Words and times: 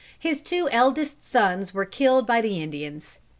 His 0.17 0.41
two 0.41 0.67
eldest 0.71 1.23
sons 1.23 1.75
were 1.75 1.85
killed 1.85 2.25
by 2.25 2.41
the 2.41 2.59
Indians. 2.59 3.19